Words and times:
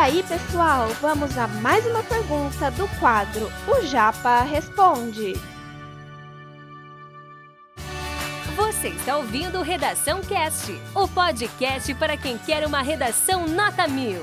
aí, 0.00 0.22
pessoal, 0.22 0.88
vamos 1.02 1.36
a 1.36 1.46
mais 1.46 1.84
uma 1.84 2.02
pergunta 2.02 2.70
do 2.70 2.88
quadro 2.98 3.52
O 3.68 3.84
Japa 3.84 4.40
Responde. 4.44 5.34
Você 8.56 8.88
está 8.88 9.18
ouvindo 9.18 9.60
Redação 9.60 10.22
Cast, 10.22 10.72
o 10.94 11.06
podcast 11.06 11.92
para 11.96 12.16
quem 12.16 12.38
quer 12.38 12.66
uma 12.66 12.80
redação 12.80 13.46
nota 13.46 13.86
mil. 13.86 14.22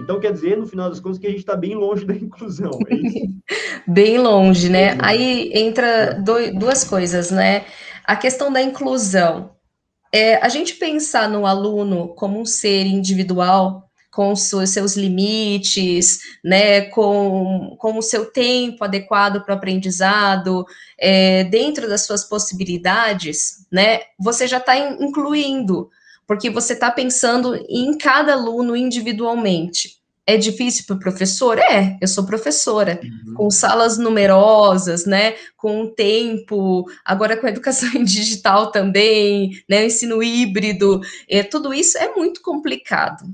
Então, 0.00 0.18
quer 0.18 0.32
dizer, 0.32 0.56
no 0.56 0.66
final 0.66 0.90
das 0.90 0.98
contas, 0.98 1.20
que 1.20 1.28
a 1.28 1.30
gente 1.30 1.38
está 1.38 1.54
bem 1.54 1.76
longe 1.76 2.04
da 2.04 2.14
inclusão, 2.14 2.72
é 2.88 2.94
isso? 2.96 3.36
bem 3.86 4.18
longe, 4.18 4.68
né? 4.68 4.98
Aí 4.98 5.52
entra 5.54 6.20
duas 6.58 6.82
coisas, 6.82 7.30
né? 7.30 7.66
A 8.04 8.16
questão 8.16 8.52
da 8.52 8.60
inclusão. 8.60 9.55
É, 10.16 10.36
a 10.36 10.48
gente 10.48 10.76
pensar 10.76 11.28
no 11.28 11.44
aluno 11.44 12.08
como 12.14 12.40
um 12.40 12.46
ser 12.46 12.86
individual, 12.86 13.86
com 14.10 14.32
os 14.32 14.40
seus 14.40 14.96
limites, 14.96 16.20
né, 16.42 16.86
com, 16.86 17.76
com 17.78 17.98
o 17.98 18.02
seu 18.02 18.24
tempo 18.24 18.82
adequado 18.82 19.44
para 19.44 19.54
o 19.54 19.58
aprendizado, 19.58 20.64
é, 20.98 21.44
dentro 21.44 21.86
das 21.86 22.06
suas 22.06 22.24
possibilidades, 22.24 23.66
né, 23.70 24.00
você 24.18 24.48
já 24.48 24.56
está 24.56 24.78
incluindo, 24.78 25.90
porque 26.26 26.48
você 26.48 26.72
está 26.72 26.90
pensando 26.90 27.54
em 27.68 27.98
cada 27.98 28.32
aluno 28.32 28.74
individualmente. 28.74 29.98
É 30.26 30.36
difícil 30.36 30.84
para 30.86 30.96
o 30.96 30.98
professor? 30.98 31.56
É, 31.58 31.96
eu 32.00 32.08
sou 32.08 32.26
professora, 32.26 32.98
uhum. 33.02 33.34
com 33.34 33.50
salas 33.50 33.96
numerosas, 33.96 35.06
né, 35.06 35.34
com 35.56 35.86
tempo, 35.94 36.84
agora 37.04 37.36
com 37.36 37.46
a 37.46 37.50
educação 37.50 37.88
digital 38.02 38.72
também, 38.72 39.62
né, 39.68 39.82
o 39.82 39.86
ensino 39.86 40.22
híbrido, 40.22 41.00
é, 41.30 41.44
tudo 41.44 41.72
isso 41.72 41.96
é 41.96 42.12
muito 42.14 42.42
complicado. 42.42 43.24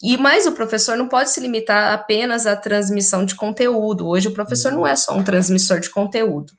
E 0.00 0.16
mais 0.16 0.46
o 0.46 0.52
professor 0.52 0.96
não 0.96 1.08
pode 1.08 1.30
se 1.30 1.40
limitar 1.40 1.92
apenas 1.92 2.46
à 2.46 2.54
transmissão 2.54 3.24
de 3.24 3.34
conteúdo. 3.34 4.06
Hoje 4.06 4.28
o 4.28 4.32
professor 4.32 4.70
não 4.70 4.86
é 4.86 4.94
só 4.94 5.16
um 5.16 5.24
transmissor 5.24 5.80
de 5.80 5.90
conteúdo 5.90 6.52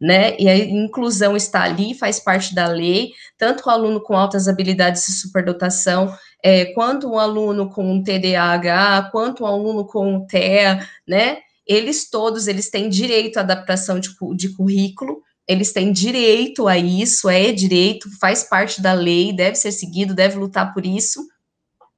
né? 0.00 0.36
E 0.38 0.48
a 0.48 0.56
inclusão 0.56 1.36
está 1.36 1.62
ali, 1.62 1.94
faz 1.94 2.20
parte 2.20 2.54
da 2.54 2.68
lei, 2.68 3.12
tanto 3.36 3.66
o 3.66 3.70
aluno 3.70 4.00
com 4.00 4.16
altas 4.16 4.46
habilidades 4.46 5.08
e 5.08 5.12
superdotação, 5.12 6.14
é, 6.42 6.66
quanto 6.66 7.10
um 7.10 7.18
aluno 7.18 7.70
com 7.70 8.02
TDAH, 8.02 9.08
quanto 9.10 9.42
um 9.42 9.46
aluno 9.46 9.84
com 9.86 10.26
TEA, 10.26 10.86
né? 11.06 11.38
Eles 11.66 12.08
todos, 12.08 12.46
eles 12.46 12.70
têm 12.70 12.88
direito 12.88 13.38
à 13.38 13.40
adaptação 13.40 13.98
de, 13.98 14.10
de 14.36 14.48
currículo, 14.50 15.22
eles 15.46 15.72
têm 15.72 15.92
direito 15.92 16.68
a 16.68 16.78
isso, 16.78 17.28
é 17.28 17.52
direito, 17.52 18.08
faz 18.20 18.44
parte 18.44 18.80
da 18.80 18.92
lei, 18.92 19.32
deve 19.32 19.56
ser 19.56 19.72
seguido, 19.72 20.14
deve 20.14 20.36
lutar 20.36 20.72
por 20.72 20.84
isso, 20.84 21.26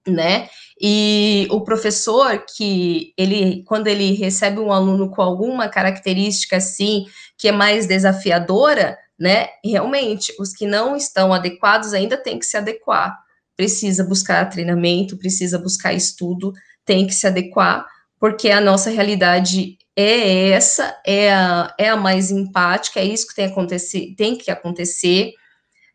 né? 0.06 0.48
E 0.80 1.46
o 1.50 1.60
professor 1.60 2.44
que 2.56 3.12
ele, 3.16 3.62
quando 3.64 3.86
ele 3.86 4.12
recebe 4.14 4.58
um 4.60 4.72
aluno 4.72 5.10
com 5.10 5.20
alguma 5.20 5.68
característica 5.68 6.56
assim, 6.56 7.04
que 7.36 7.48
é 7.48 7.52
mais 7.52 7.86
desafiadora, 7.86 8.96
né? 9.18 9.48
Realmente, 9.64 10.34
os 10.38 10.52
que 10.54 10.66
não 10.66 10.96
estão 10.96 11.32
adequados 11.32 11.92
ainda 11.92 12.16
tem 12.16 12.38
que 12.38 12.46
se 12.46 12.56
adequar. 12.56 13.18
Precisa 13.60 14.02
buscar 14.02 14.48
treinamento, 14.48 15.18
precisa 15.18 15.58
buscar 15.58 15.92
estudo, 15.92 16.50
tem 16.82 17.06
que 17.06 17.12
se 17.12 17.26
adequar, 17.26 17.86
porque 18.18 18.48
a 18.48 18.58
nossa 18.58 18.88
realidade 18.88 19.76
é 19.94 20.48
essa, 20.48 20.98
é 21.06 21.30
a, 21.30 21.74
é 21.78 21.90
a 21.90 21.96
mais 21.96 22.30
empática, 22.30 23.00
é 23.00 23.04
isso 23.04 23.26
que 23.26 23.34
tem, 23.34 23.44
acontecer, 23.44 24.14
tem 24.16 24.34
que 24.34 24.50
acontecer, 24.50 25.34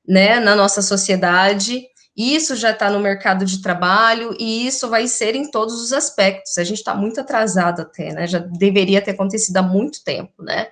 né, 0.08 0.40
na 0.40 0.56
nossa 0.56 0.80
sociedade, 0.84 1.88
isso 2.16 2.56
já 2.56 2.70
está 2.70 2.88
no 2.88 3.00
mercado 3.00 3.44
de 3.44 3.64
trabalho 3.64 4.38
e 4.40 4.68
isso 4.68 4.88
vai 4.88 5.08
ser 5.08 5.36
em 5.36 5.50
todos 5.50 5.82
os 5.82 5.92
aspectos. 5.92 6.60
A 6.60 6.64
gente 6.64 6.78
está 6.78 6.94
muito 6.94 7.20
atrasado 7.20 7.82
até, 7.82 8.14
né? 8.14 8.28
Já 8.28 8.38
deveria 8.38 9.02
ter 9.02 9.12
acontecido 9.12 9.58
há 9.58 9.64
muito 9.64 10.04
tempo, 10.04 10.44
né? 10.44 10.68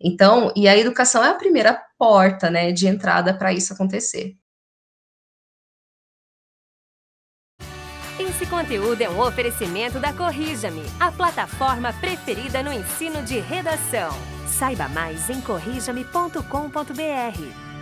Então, 0.00 0.52
e 0.54 0.68
a 0.68 0.78
educação 0.78 1.24
é 1.24 1.30
a 1.30 1.34
primeira 1.34 1.82
porta, 1.98 2.48
né, 2.48 2.70
de 2.70 2.86
entrada 2.86 3.34
para 3.34 3.52
isso 3.52 3.72
acontecer. 3.72 4.36
Esse 8.18 8.46
conteúdo 8.46 9.02
é 9.02 9.10
um 9.10 9.20
oferecimento 9.20 10.00
da 10.00 10.10
Corrija-me, 10.10 10.82
a 10.98 11.12
plataforma 11.12 11.92
preferida 11.92 12.62
no 12.62 12.72
ensino 12.72 13.22
de 13.22 13.38
redação. 13.38 14.10
Saiba 14.46 14.88
mais 14.88 15.28
em 15.28 15.38
corrijame.com.br. 15.42 17.75